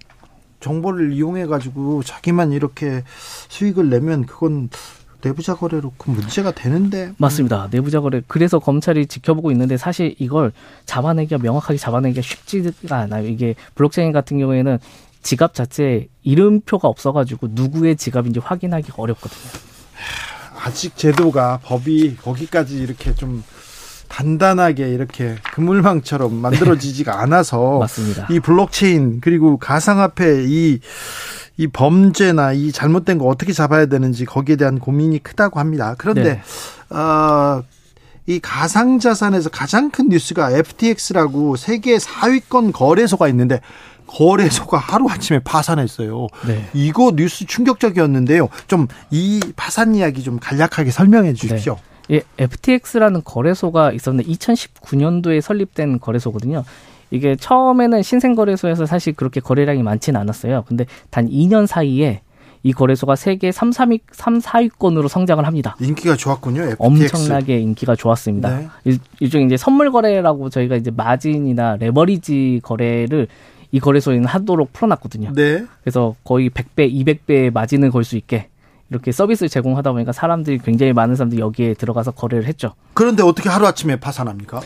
정보를 0.60 1.14
이용해 1.14 1.48
가지고 1.48 2.04
자기만 2.04 2.52
이렇게 2.52 3.04
수익을 3.48 3.90
내면 3.90 4.26
그건 4.26 4.70
내부자 5.22 5.56
거래로 5.56 5.94
그 5.98 6.10
문제가 6.12 6.52
되는데 6.52 7.14
맞습니다. 7.18 7.68
내부자 7.72 8.00
거래 8.00 8.22
그래서 8.28 8.60
검찰이 8.60 9.08
지켜보고 9.08 9.52
있는데 9.52 9.78
사실 9.78 10.16
이걸 10.20 10.52
잡아내기가 10.86 11.42
명확하게 11.42 11.78
잡아내기가 11.78 12.22
쉽지가 12.22 12.98
않아요. 12.98 13.28
이게 13.28 13.56
블록체인 13.76 14.12
같은 14.12 14.40
경우에는 14.40 14.80
지갑 15.22 15.54
자체에 15.54 16.08
이름표가 16.24 16.88
없어가지고 16.88 17.50
누구의 17.52 17.98
지갑인지 17.98 18.40
확인하기 18.40 18.92
어렵거든요. 18.96 19.52
아직 20.64 20.96
제도가 20.96 21.60
법이 21.64 22.18
거기까지 22.18 22.78
이렇게 22.78 23.14
좀 23.16 23.44
단단하게 24.08 24.90
이렇게 24.90 25.36
그물망처럼 25.54 26.34
만들어지지가 26.42 27.20
않아서 27.22 27.80
맞습니다. 27.80 28.28
이 28.30 28.40
블록체인 28.40 29.20
그리고 29.22 29.58
가상화폐 29.58 30.46
이 30.48 30.80
이 31.60 31.68
범죄나 31.68 32.54
이 32.54 32.72
잘못된 32.72 33.18
거 33.18 33.26
어떻게 33.26 33.52
잡아야 33.52 33.86
되는지 33.88 34.24
거기에 34.24 34.56
대한 34.56 34.80
고민이 34.80 35.20
크다고 35.20 35.60
합니다. 35.60 35.94
그런데 35.98 36.42
네. 36.90 36.96
어, 36.96 37.62
이 38.28 38.40
가상 38.40 38.98
자산에서 39.00 39.50
가장 39.50 39.92
큰 39.92 40.08
뉴스가 40.08 40.52
FTX라고 40.52 41.58
세계 41.58 41.98
4위권 41.98 42.72
거래소가 42.72 43.28
있는데 43.28 43.60
거래소가 44.08 44.78
하루아침에 44.78 45.40
파산했어요. 45.40 46.28
네. 46.48 46.66
이거 46.74 47.12
뉴스 47.14 47.46
충격적이었는데요. 47.46 48.48
좀 48.68 48.88
이 49.12 49.42
파산 49.58 49.96
이야기 49.96 50.24
좀 50.24 50.40
간략하게 50.40 50.92
설명해 50.92 51.34
주십시오. 51.34 51.78
네. 52.08 52.16
예, 52.16 52.22
FTX라는 52.38 53.22
거래소가 53.26 53.92
있었는데 53.92 54.32
2019년도에 54.32 55.42
설립된 55.42 56.00
거래소거든요. 56.00 56.64
이게 57.12 57.36
처음에는 57.36 58.02
신생거래소에서 58.04 58.86
사실 58.86 59.14
그렇게 59.14 59.40
거래량이 59.40 59.84
많지는 59.84 60.20
않았어요. 60.20 60.64
근데 60.68 60.86
단 61.10 61.28
2년 61.30 61.66
사이에 61.68 62.22
이 62.62 62.74
거래소가 62.74 63.16
세계 63.16 63.52
3, 63.54 63.70
3위, 63.72 64.02
3, 64.12 64.40
4위권으로 64.40 65.08
성장을 65.08 65.46
합니다. 65.48 65.76
인기가 65.80 66.16
좋았군요. 66.16 66.62
FTX. 66.64 66.78
엄청나게 66.80 67.58
인기가 67.60 67.96
좋았습니다. 67.96 68.58
네. 68.58 68.68
일, 68.84 69.00
일종의 69.22 69.48
이제 69.48 69.56
선물 69.58 69.92
거래라고 69.92 70.50
저희가 70.50 70.76
이제 70.76 70.92
마진이나 70.92 71.78
레버리지 71.78 72.60
거래를 72.64 73.28
이 73.72 73.80
거래소에는 73.80 74.26
하도록 74.26 74.74
풀어놨거든요. 74.74 75.32
네. 75.36 75.64
그래서 75.84 76.16
거의 76.24 76.50
100배, 76.50 76.92
200배의 76.92 77.54
마진을 77.54 77.92
걸 77.92 78.04
수 78.04 78.18
있게 78.18 78.48
이렇게 78.90 79.12
서비스를 79.12 79.48
제공하다 79.50 79.92
보니까 79.92 80.12
사람들이 80.12 80.58
굉장히 80.58 80.94
많은 80.94 81.16
사람들이 81.16 81.40
여기에 81.40 81.76
들어가서 81.76 82.12
거래를 82.12 82.46
했죠. 82.48 82.74
그런데 82.96 83.22
어떻게 83.24 83.48
하루아침에 83.48 83.98
파산합니까? 84.00 84.62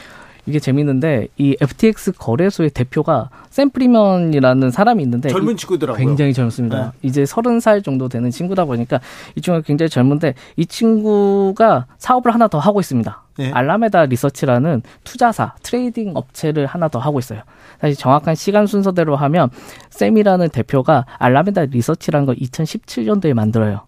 이게 0.46 0.60
재밌는데 0.60 1.28
이 1.38 1.56
FTX 1.62 2.14
거래소의 2.14 2.72
대표가 2.72 3.30
샘 3.50 3.70
프리먼이라는 3.70 4.72
사람이 4.72 5.02
있는데 5.04 5.30
젊은 5.30 5.56
친구더라고요. 5.56 6.06
굉장히 6.06 6.34
젊습니다. 6.34 6.78
네. 6.86 6.92
이제 7.02 7.26
서른 7.26 7.60
살 7.60 7.82
정도 7.82 8.10
되는 8.10 8.30
친구다 8.30 8.66
보니까 8.66 9.00
이 9.36 9.42
친구가 9.42 9.66
굉장히 9.66 9.90
젊은데 9.90 10.34
이 10.58 10.66
친구가 10.66 11.86
사업을 11.98 12.34
하나 12.34 12.48
더 12.48 12.60
하고 12.60 12.80
있습니다. 12.80 13.24
네. 13.38 13.52
알라메다 13.52 14.06
리서치라는 14.06 14.82
투자사, 15.04 15.56
trading 15.64 16.12
업체를 16.16 16.66
하나 16.66 16.88
더 16.88 17.00
하고 17.00 17.20
있어요. 17.20 17.42
사실 17.80 17.96
정확한 17.96 18.36
시간 18.36 18.68
순서대로 18.68 19.16
하면 19.16 19.50
샘이라는 19.90 20.50
대표가 20.50 21.06
알라메다 21.18 21.66
리서치라는 21.66 22.26
걸 22.26 22.36
2017년도에 22.36 23.34
만들어요. 23.34 23.82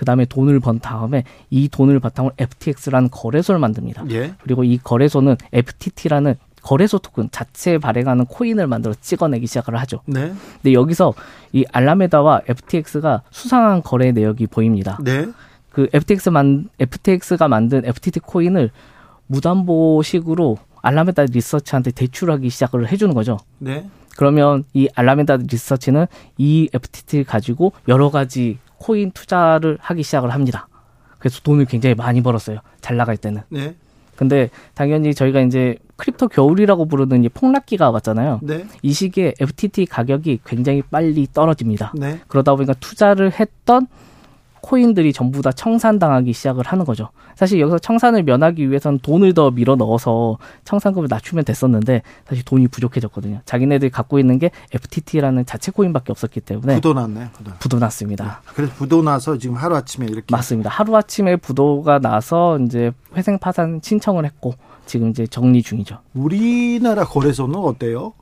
그 0.00 0.06
다음에 0.06 0.24
돈을 0.24 0.60
번 0.60 0.78
다음에 0.78 1.24
이 1.50 1.68
돈을 1.68 2.00
바탕으로 2.00 2.32
FTX라는 2.38 3.10
거래소를 3.10 3.58
만듭니다. 3.58 4.06
예. 4.12 4.32
그리고 4.42 4.64
이 4.64 4.78
거래소는 4.78 5.36
FTT라는 5.52 6.36
거래소 6.62 6.98
토큰 6.98 7.28
자체 7.30 7.76
발행하는 7.76 8.24
코인을 8.24 8.66
만들어 8.66 8.94
찍어내기 8.98 9.46
시작을 9.46 9.78
하죠. 9.80 10.00
네. 10.06 10.32
근데 10.54 10.72
여기서 10.72 11.12
이 11.52 11.66
알라메다와 11.70 12.40
FTX가 12.48 13.24
수상한 13.30 13.82
거래 13.82 14.10
내역이 14.10 14.46
보입니다. 14.46 14.98
네. 15.04 15.28
그 15.68 15.86
FTX만 15.92 16.70
FTX가 16.78 17.48
만든 17.48 17.84
FTT 17.84 18.20
코인을 18.20 18.70
무담보식으로 19.26 20.56
알라메다 20.80 21.24
리서치한테 21.24 21.90
대출하기 21.90 22.48
시작을 22.48 22.90
해주는 22.90 23.12
거죠. 23.12 23.36
네. 23.58 23.86
그러면 24.16 24.64
이 24.72 24.88
알라메다 24.94 25.36
리서치는 25.36 26.06
이 26.38 26.70
FTT를 26.72 27.24
가지고 27.26 27.74
여러 27.86 28.10
가지 28.10 28.56
코인 28.80 29.12
투자를 29.12 29.78
하기 29.80 30.02
시작을 30.02 30.30
합니다. 30.30 30.66
그래서 31.18 31.40
돈을 31.42 31.66
굉장히 31.66 31.94
많이 31.94 32.22
벌었어요. 32.22 32.58
잘 32.80 32.96
나갈 32.96 33.16
때는. 33.16 33.42
네. 33.50 33.76
근데 34.16 34.50
당연히 34.74 35.14
저희가 35.14 35.40
이제 35.40 35.76
crypto 35.96 36.28
겨울이라고 36.28 36.86
부르는 36.86 37.24
이 37.24 37.28
폭락기가 37.28 37.90
왔잖아요. 37.90 38.40
네. 38.42 38.66
이 38.82 38.92
시기에 38.92 39.34
FTT 39.38 39.86
가격이 39.86 40.40
굉장히 40.44 40.82
빨리 40.82 41.26
떨어집니다. 41.32 41.92
네. 41.94 42.20
그러다 42.26 42.54
보니까 42.54 42.74
투자를 42.74 43.32
했던 43.38 43.86
코인들이 44.62 45.12
전부 45.12 45.42
다 45.42 45.52
청산당하기 45.52 46.32
시작을 46.32 46.66
하는 46.66 46.84
거죠. 46.84 47.08
사실 47.34 47.60
여기서 47.60 47.78
청산을 47.78 48.22
면하기 48.22 48.68
위해서는 48.68 48.98
돈을 49.00 49.34
더 49.34 49.50
밀어 49.50 49.76
넣어서 49.76 50.38
청산금을 50.64 51.08
낮추면 51.10 51.44
됐었는데 51.44 52.02
사실 52.26 52.44
돈이 52.44 52.68
부족해졌거든요. 52.68 53.40
자기네들이 53.44 53.90
갖고 53.90 54.18
있는 54.18 54.38
게 54.38 54.50
FTT라는 54.72 55.46
자체 55.46 55.72
코인밖에 55.72 56.12
없었기 56.12 56.40
때문에 56.40 56.76
부도났네. 56.76 57.30
부도. 57.32 57.50
부도났습니다. 57.58 58.24
네. 58.24 58.52
그래서 58.54 58.74
부도나서 58.74 59.38
지금 59.38 59.56
하루 59.56 59.76
아침에 59.76 60.06
이렇게 60.06 60.26
맞습니다. 60.30 60.70
하루 60.70 60.96
아침에 60.96 61.36
부도가 61.36 61.98
나서 61.98 62.58
이제 62.58 62.92
회생 63.16 63.38
파산 63.38 63.80
신청을 63.82 64.24
했고 64.24 64.54
지금 64.86 65.10
이제 65.10 65.26
정리 65.26 65.62
중이죠. 65.62 65.98
우리나라 66.14 67.04
거래소는 67.04 67.56
어때요? 67.56 68.12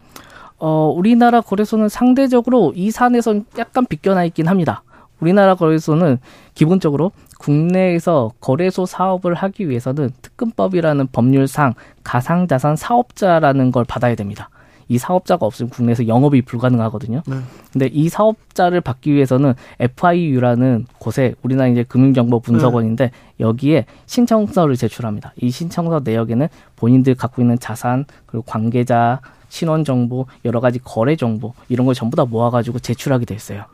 어, 0.58 0.92
우리나라 0.94 1.40
거래소는 1.40 1.88
상대적으로 1.88 2.72
이 2.74 2.90
산에선 2.90 3.46
약간 3.58 3.86
비껴나 3.86 4.24
있긴 4.24 4.48
합니다. 4.48 4.82
우리나라 5.20 5.54
거래소는 5.54 6.18
기본적으로 6.54 7.12
국내에서 7.38 8.32
거래소 8.40 8.86
사업을 8.86 9.34
하기 9.34 9.68
위해서는 9.68 10.10
특근법이라는 10.22 11.08
법률상 11.12 11.74
가상자산 12.02 12.76
사업자라는 12.76 13.70
걸 13.70 13.84
받아야 13.84 14.14
됩니다. 14.14 14.50
이 14.88 14.96
사업자가 14.96 15.44
없으면 15.46 15.70
국내에서 15.70 16.08
영업이 16.08 16.42
불가능하거든요. 16.42 17.22
네. 17.26 17.36
근데 17.72 17.86
이 17.92 18.08
사업자를 18.08 18.80
받기 18.80 19.12
위해서는 19.12 19.54
FIU라는 19.78 20.86
곳에 20.98 21.34
우리나라 21.42 21.68
이제 21.68 21.82
금융정보분석원인데 21.82 23.04
네. 23.04 23.12
여기에 23.38 23.84
신청서를 24.06 24.76
제출합니다. 24.76 25.34
이 25.36 25.50
신청서 25.50 26.00
내역에는 26.04 26.48
본인들 26.76 27.14
갖고 27.14 27.42
있는 27.42 27.58
자산 27.58 28.06
그리고 28.26 28.44
관계자 28.46 29.20
신원 29.50 29.84
정보 29.84 30.26
여러 30.44 30.60
가지 30.60 30.78
거래 30.78 31.16
정보 31.16 31.52
이런 31.68 31.84
걸 31.86 31.94
전부 31.94 32.16
다 32.16 32.24
모아가지고 32.24 32.78
제출하게 32.78 33.26
돼 33.26 33.34
있어요. 33.34 33.64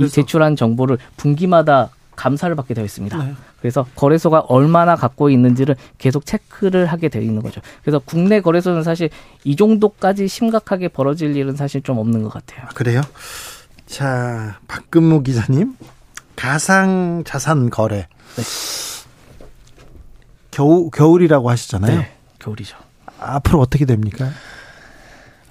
이 0.00 0.08
제출한 0.08 0.56
정보를 0.56 0.98
분기마다 1.16 1.90
감사를 2.16 2.54
받게 2.54 2.74
되어 2.74 2.84
있습니다. 2.84 3.16
네. 3.16 3.34
그래서 3.60 3.86
거래소가 3.96 4.40
얼마나 4.48 4.96
갖고 4.96 5.30
있는지를 5.30 5.76
계속 5.98 6.26
체크를 6.26 6.86
하게 6.86 7.08
되어 7.08 7.22
있는 7.22 7.42
거죠. 7.42 7.60
그래서 7.82 8.00
국내 8.04 8.40
거래소는 8.40 8.82
사실 8.82 9.08
이 9.44 9.56
정도까지 9.56 10.28
심각하게 10.28 10.88
벌어질 10.88 11.36
일은 11.36 11.56
사실 11.56 11.82
좀 11.82 11.98
없는 11.98 12.22
것 12.22 12.32
같아요. 12.32 12.66
아, 12.66 12.68
그래요? 12.74 13.00
자, 13.86 14.58
박근무 14.68 15.22
기자님, 15.22 15.76
가상 16.36 17.22
자산 17.24 17.70
거래. 17.70 18.08
네. 18.36 18.42
겨우, 20.50 20.90
겨울이라고 20.90 21.50
하시잖아요. 21.50 21.98
네, 21.98 22.12
겨울이죠. 22.38 22.76
앞으로 23.18 23.60
어떻게 23.60 23.84
됩니까? 23.84 24.28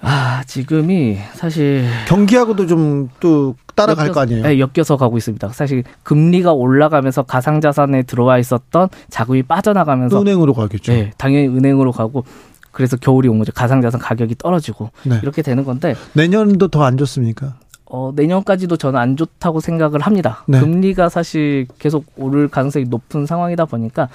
아, 0.00 0.42
지금이 0.46 1.18
사실 1.34 1.88
경기하고도 2.06 2.66
좀 2.66 3.08
또 3.20 3.54
따라갈 3.74 4.06
엮여서, 4.06 4.12
거 4.14 4.20
아니에요? 4.20 4.42
네, 4.42 4.58
엮여서 4.58 4.96
가고 4.96 5.16
있습니다. 5.16 5.48
사실 5.48 5.84
금리가 6.02 6.52
올라가면서 6.52 7.22
가상자산에 7.22 8.02
들어와 8.02 8.38
있었던 8.38 8.88
자금이 9.10 9.42
빠져나가면서 9.44 10.20
은행으로 10.20 10.54
가겠죠. 10.54 10.92
네, 10.92 11.12
당연히 11.16 11.48
은행으로 11.48 11.92
가고 11.92 12.24
그래서 12.70 12.96
겨울이 12.96 13.28
온 13.28 13.38
거죠. 13.38 13.52
가상자산 13.52 14.00
가격이 14.00 14.36
떨어지고 14.36 14.90
네. 15.04 15.18
이렇게 15.22 15.42
되는 15.42 15.64
건데 15.64 15.94
내년도 16.14 16.68
더 16.68 16.82
안 16.84 16.96
좋습니까? 16.96 17.54
어, 17.94 18.10
내년까지도 18.16 18.78
저는 18.78 18.98
안 18.98 19.16
좋다고 19.18 19.60
생각을 19.60 20.00
합니다. 20.00 20.44
네. 20.48 20.58
금리가 20.60 21.10
사실 21.10 21.66
계속 21.78 22.06
오를 22.16 22.48
가능성이 22.48 22.86
높은 22.86 23.26
상황이다 23.26 23.66
보니까 23.66 24.08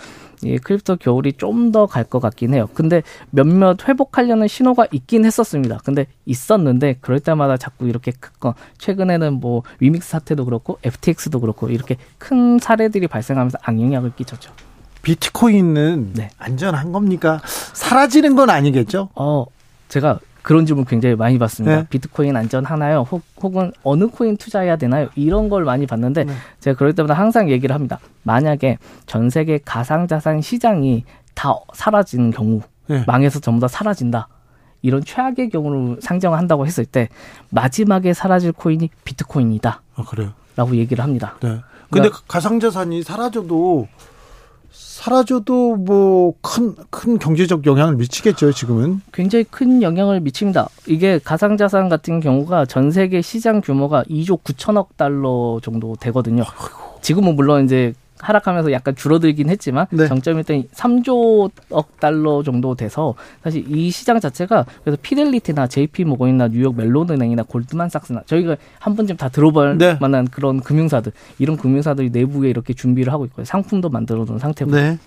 이 0.44 0.58
crypto 0.58 0.96
겨울이 0.98 1.34
좀 1.34 1.72
더 1.72 1.86
갈 1.86 2.04
것 2.06 2.20
같긴 2.20 2.56
해요. 2.56 2.68
근데 2.74 3.04
몇몇 3.30 3.88
회복하려는 3.88 4.48
신호가 4.48 4.88
있긴 4.92 5.26
했었습니다. 5.26 5.78
근데 5.86 6.08
있었는데 6.26 6.98
그럴 7.02 7.20
때마다 7.20 7.56
자꾸 7.58 7.88
이렇게 7.88 8.12
큰거 8.20 8.56
최근에는 8.80 9.34
뭐 9.34 9.62
위믹스 9.80 10.10
사태도 10.10 10.46
그렇고 10.46 10.80
FTX도 10.84 11.40
그렇고 11.40 11.70
이렇게 11.70 11.98
큰 12.18 12.58
사례들이 12.60 13.08
발생하면서 13.08 13.60
악영향을 13.62 14.14
끼쳤죠. 14.16 14.52
비트코인은 15.04 16.14
네. 16.16 16.30
안전한 16.40 16.92
겁니까? 16.92 17.42
사라지는 17.74 18.36
건 18.36 18.50
아니겠죠? 18.50 19.10
어, 19.16 19.46
제가 19.88 20.20
그런 20.48 20.66
질문 20.66 20.86
굉장히 20.86 21.14
많이 21.18 21.38
받습니다. 21.38 21.76
네. 21.76 21.88
비트코인 21.90 22.38
안전하나요? 22.38 23.02
혹, 23.12 23.22
혹은 23.44 23.74
어느 23.84 24.08
코인 24.08 24.38
투자해야 24.38 24.78
되나요? 24.78 25.10
이런 25.16 25.50
걸 25.50 25.66
많이 25.66 25.86
받는데 25.86 26.24
네. 26.24 26.34
제가 26.62 26.78
그럴 26.78 26.94
때마다 26.94 27.16
항상 27.16 27.50
얘기를 27.50 27.76
합니다. 27.76 28.00
만약에 28.24 28.78
전 29.06 29.30
세계 29.30 29.60
가상자산 29.66 30.40
시장이 30.40 31.04
다 31.36 31.54
사라지는 31.74 32.32
경우 32.32 32.62
네. 32.88 33.04
망해서 33.06 33.42
전부 33.42 33.60
다 33.60 33.68
사라진다. 33.68 34.30
이런 34.84 35.04
최악의 35.04 35.50
경우를 35.50 35.98
상정한다고 36.02 36.66
했을 36.66 36.86
때 36.86 37.10
마지막에 37.50 38.14
사라질 38.14 38.54
코인이 38.54 38.90
비트코인이다. 39.04 39.82
아, 39.96 40.04
그래요? 40.04 40.32
라고 40.56 40.78
얘기를 40.78 41.04
합니다. 41.04 41.36
네. 41.42 41.50
근데 41.90 42.08
그러니까, 42.08 42.20
가상자산이 42.30 43.04
사라져도 43.04 43.90
사라져도 44.72 45.76
뭐 45.76 46.34
큰 46.42 46.76
큰 46.90 47.18
경제적 47.20 47.66
영향을 47.66 47.96
미치겠죠 47.96 48.52
지금은 48.52 49.02
굉장히 49.14 49.44
큰 49.46 49.82
영향을 49.82 50.20
미칩니다. 50.22 50.70
이게 50.88 51.20
가상자산 51.24 51.90
같은 51.90 52.20
경우가 52.20 52.66
전 52.66 52.92
세계 52.92 53.22
시장 53.22 53.62
규모가 53.62 54.04
2조 54.04 54.42
9천억 54.44 54.88
달러 54.98 55.60
정도 55.64 55.96
되거든요. 56.00 56.44
지금은 57.02 57.36
물론 57.36 57.66
이제 57.66 57.94
하락하면서 58.20 58.72
약간 58.72 58.96
줄어들긴 58.96 59.50
했지만 59.50 59.88
네. 59.92 60.08
정점일 60.08 60.44
때 60.44 60.64
3조억 60.74 61.52
달러 62.00 62.44
정도 62.44 62.76
돼서 62.76 63.16
사실 63.44 63.64
이 63.68 63.90
시장 63.92 64.20
자체가 64.20 64.66
그래서 64.84 64.98
피델리티나 65.02 65.68
JP 65.68 66.06
모건이나 66.06 66.48
뉴욕 66.50 66.76
멜론은행이나 66.76 67.44
골드만삭스나 67.44 68.24
저희가 68.26 68.58
한 68.80 68.96
번쯤 68.96 69.18
다 69.18 69.30
들어볼 69.30 69.78
네. 69.78 69.98
만한 70.00 70.28
그런 70.28 70.60
금융사들 70.60 71.12
이런 71.40 71.58
금융사들이 71.58 72.10
내부에 72.12 72.50
이렇게 72.50 72.74
준비를 72.74 73.14
하고 73.14 73.26
있고요. 73.26 73.46
상품도 73.46 73.90
만들어 73.90 74.26
놓은 74.26 74.40
상태고. 74.40 74.72
네. 74.72 74.98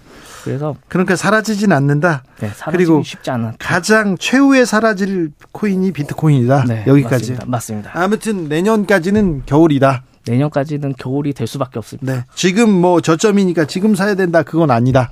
그래서 0.44 0.74
그러니까 0.88 1.16
사라지진 1.16 1.72
않는다. 1.72 2.22
네, 2.40 2.50
그리고 2.70 3.02
쉽지 3.02 3.30
않은 3.30 3.52
가장 3.58 4.16
최후에 4.16 4.64
사라질 4.64 5.32
코인이 5.52 5.92
비트코인이다. 5.92 6.64
네, 6.64 6.84
여기까지. 6.86 7.32
맞습니다. 7.32 7.46
맞습니다. 7.46 7.90
아무튼 7.94 8.48
내년까지는 8.48 9.42
겨울이다. 9.46 10.04
내년까지는 10.26 10.94
겨울이 10.98 11.32
될 11.32 11.46
수밖에 11.46 11.78
없습니다. 11.78 12.14
네. 12.14 12.24
지금 12.34 12.70
뭐 12.70 13.00
저점이니까 13.00 13.66
지금 13.66 13.94
사야 13.94 14.14
된다 14.14 14.42
그건 14.42 14.70
아니다. 14.70 15.10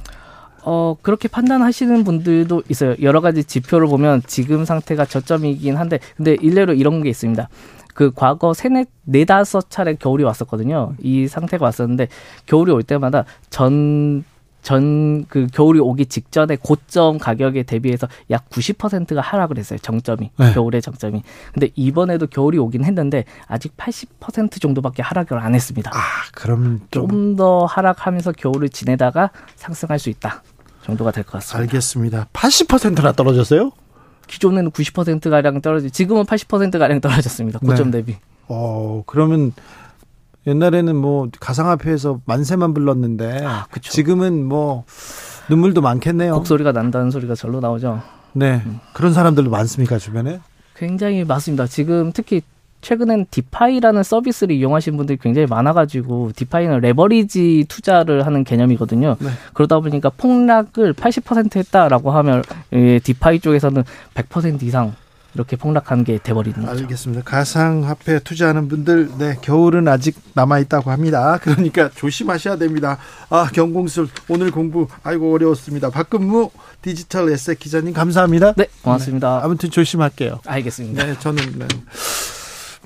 어, 0.62 0.96
그렇게 1.00 1.28
판단하시는 1.28 2.04
분들도 2.04 2.64
있어요. 2.68 2.94
여러 3.00 3.20
가지 3.20 3.44
지표를 3.44 3.86
보면 3.86 4.22
지금 4.26 4.64
상태가 4.64 5.06
저점이긴 5.06 5.76
한데, 5.76 5.98
근데 6.16 6.36
일례로 6.40 6.74
이런 6.74 7.02
게 7.02 7.08
있습니다. 7.08 7.48
그 7.94 8.12
과거 8.14 8.54
세네 8.54 8.86
네다섯 9.04 9.70
차례 9.70 9.94
겨울이 9.94 10.22
왔었거든요. 10.22 10.94
이 11.02 11.26
상태가 11.26 11.64
왔었는데 11.64 12.06
겨울이 12.46 12.70
올 12.70 12.84
때마다 12.84 13.24
전 13.50 14.22
전 14.62 15.24
그 15.28 15.46
겨울이 15.52 15.78
오기 15.80 16.06
직전에 16.06 16.56
고점 16.56 17.18
가격에 17.18 17.62
대비해서 17.62 18.06
약 18.30 18.48
90%가 18.50 19.20
하락을 19.20 19.58
했어요. 19.58 19.78
정점이. 19.80 20.30
네. 20.36 20.52
겨울의 20.52 20.82
정점이. 20.82 21.22
근데 21.52 21.68
이번에도 21.74 22.26
겨울이 22.26 22.58
오긴 22.58 22.84
했는데 22.84 23.24
아직 23.46 23.76
80% 23.76 24.60
정도밖에 24.60 25.02
하락을 25.02 25.38
안 25.38 25.54
했습니다. 25.54 25.90
아, 25.94 25.98
그럼 26.32 26.80
좀 26.90 27.36
더 27.36 27.66
하락하면서 27.66 28.32
겨울을 28.32 28.68
지내다가 28.70 29.30
상승할 29.56 29.98
수 29.98 30.08
있다. 30.10 30.42
정도가 30.84 31.10
될 31.12 31.24
것 31.24 31.32
같습니다. 31.32 31.58
알겠습니다. 31.60 32.26
80%나 32.32 33.12
떨어졌어요? 33.12 33.70
기존에는 34.26 34.70
90% 34.70 35.30
가량 35.30 35.60
떨어지 35.60 35.90
지금은 35.90 36.24
80% 36.24 36.78
가량 36.78 37.00
떨어졌습니다. 37.00 37.58
고점 37.60 37.90
네. 37.90 37.98
대비. 37.98 38.16
어, 38.48 39.02
그러면 39.06 39.52
옛날에는 40.48 40.96
뭐 40.96 41.28
가상화폐에서 41.38 42.20
만세만 42.24 42.74
불렀는데 42.74 43.44
아, 43.44 43.66
지금은 43.82 44.44
뭐 44.44 44.84
눈물도 45.50 45.80
많겠네요. 45.82 46.34
곡소리가 46.34 46.72
난다는 46.72 47.10
소리가 47.10 47.34
절로 47.34 47.60
나오죠. 47.60 48.00
네. 48.32 48.62
그런 48.94 49.12
사람들도 49.12 49.50
많습니까, 49.50 49.98
주변에? 49.98 50.40
굉장히 50.74 51.24
많습니다. 51.24 51.66
지금 51.66 52.12
특히 52.14 52.40
최근엔 52.80 53.26
DeFi라는 53.30 54.02
서비스를 54.02 54.54
이용하신 54.54 54.96
분들이 54.96 55.18
굉장히 55.20 55.46
많아가지고 55.48 56.30
DeFi는 56.36 56.80
레버리지 56.80 57.66
투자를 57.68 58.24
하는 58.24 58.44
개념이거든요. 58.44 59.16
네. 59.18 59.28
그러다 59.52 59.80
보니까 59.80 60.10
폭락을 60.10 60.94
80% 60.94 61.56
했다라고 61.56 62.12
하면 62.12 62.42
예, 62.72 63.00
DeFi 63.00 63.40
쪽에서는 63.40 63.82
100% 64.14 64.62
이상 64.62 64.94
이렇게 65.38 65.56
폭락한 65.56 66.02
게 66.02 66.18
돼버리는 66.20 66.60
거죠. 66.60 66.82
알겠습니다. 66.82 67.22
가상화폐 67.22 68.18
투자하는 68.18 68.66
분들, 68.66 69.10
네 69.18 69.36
겨울은 69.40 69.86
아직 69.86 70.16
남아 70.34 70.58
있다고 70.58 70.90
합니다. 70.90 71.38
그러니까 71.42 71.88
조심하셔야 71.94 72.56
됩니다. 72.56 72.98
아 73.30 73.48
경공술 73.52 74.08
오늘 74.28 74.50
공부 74.50 74.88
아이고 75.04 75.32
어려웠습니다. 75.32 75.90
박근모 75.90 76.50
디지털 76.82 77.30
에셋 77.30 77.60
기자님 77.60 77.94
감사합니다. 77.94 78.54
네 78.54 78.66
고맙습니다. 78.82 79.38
네, 79.38 79.44
아무튼 79.44 79.70
조심할게요. 79.70 80.40
알겠습니다. 80.44 81.06
네 81.06 81.16
저는. 81.20 81.58
네. 81.58 81.66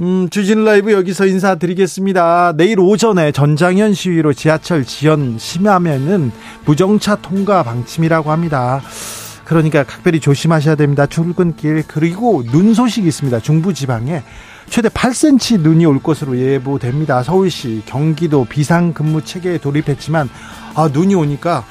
음, 0.01 0.29
주진 0.31 0.65
라이브 0.65 0.93
여기서 0.93 1.27
인사드리겠습니다. 1.27 2.55
내일 2.57 2.81
오전에 2.81 3.31
전장현 3.33 3.95
시위로 3.95 4.33
지하철 4.33 4.85
지연 4.85 5.38
심하면은 5.38 6.33
무정차 6.65 7.17
통과 7.17 7.62
방침이라고 7.62 8.31
합니다. 8.31 8.83
그러니까 9.53 9.85
각별히 9.85 10.19
조심하셔야 10.19 10.77
됩니다. 10.77 11.05
출근길 11.05 11.85
그리고 11.87 12.43
눈 12.43 12.73
소식이 12.73 13.07
있습니다. 13.07 13.41
중부 13.41 13.75
지방에 13.75 14.23
최대 14.69 14.88
8cm 14.88 15.61
눈이 15.61 15.85
올 15.85 16.03
것으로 16.03 16.38
예보됩니다. 16.38 17.23
서울시, 17.23 17.83
경기도 17.85 18.47
비상근무 18.47 19.25
체계에 19.25 19.59
돌입했지만 19.59 20.31
아, 20.75 20.88
눈이 20.91 21.15
오니까 21.15 21.65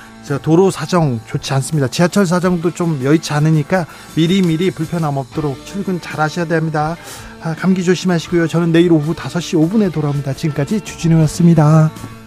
도로 0.44 0.70
사정 0.70 1.20
좋지 1.26 1.54
않습니다. 1.56 1.88
지하철 1.88 2.28
사정도 2.28 2.72
좀 2.72 3.04
여의치 3.04 3.34
않으니까 3.34 3.88
미리미리 4.16 4.70
불편함 4.72 5.18
없도록 5.18 5.66
출근 5.66 6.00
잘 6.00 6.20
하셔야 6.20 6.46
됩니다. 6.46 6.96
아, 7.42 7.56
감기 7.56 7.84
조심하시고요. 7.84 8.48
저는 8.48 8.72
내일 8.72 8.92
오후 8.92 9.16
5시 9.16 9.58
5분에 9.58 9.92
돌아옵니다. 9.92 10.34
지금까지 10.34 10.82
주진우였습니다. 10.82 12.21